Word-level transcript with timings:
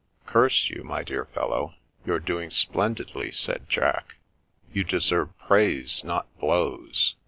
"'Curse 0.25 0.71
you,' 0.71 0.83
my 0.83 1.03
dear 1.03 1.25
fellow? 1.25 1.75
You're 2.07 2.19
doing 2.19 2.49
splendidly," 2.49 3.29
said 3.29 3.69
Jack. 3.69 4.15
You 4.73 4.83
deserve 4.83 5.37
praise, 5.37 6.03
not 6.03 6.25
blows. 6.39 7.13